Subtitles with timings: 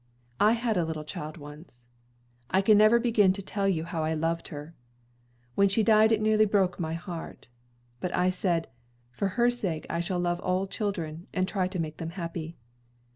[0.39, 1.87] I had a little child once.
[2.49, 4.73] I can never begin to tell you how I loved her.
[5.53, 7.49] When she died it nearly broke my heart.
[7.99, 8.67] But I said,
[9.11, 12.57] for her sake I shall love all children, and try to make them happy.